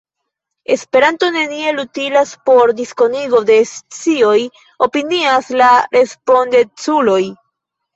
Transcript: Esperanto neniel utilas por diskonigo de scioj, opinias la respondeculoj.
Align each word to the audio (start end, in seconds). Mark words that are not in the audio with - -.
Esperanto 0.75 1.29
neniel 1.35 1.81
utilas 1.83 2.33
por 2.51 2.75
diskonigo 2.81 3.45
de 3.53 3.61
scioj, 3.75 4.41
opinias 4.91 5.57
la 5.65 5.73
respondeculoj. 5.97 7.25